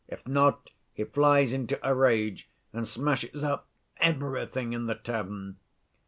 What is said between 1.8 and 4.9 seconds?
a rage and smashes up everything in